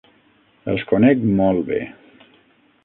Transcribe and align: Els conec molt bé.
Els 0.73 0.85
conec 0.93 1.23
molt 1.41 1.63
bé. 1.71 1.81